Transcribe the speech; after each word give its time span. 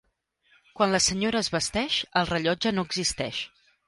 Quan 0.77 0.95
la 0.95 1.01
senyora 1.07 1.41
es 1.45 1.49
vesteix, 1.55 1.97
el 2.21 2.31
rellotge 2.31 2.73
no 2.79 2.87
existeix. 2.89 3.43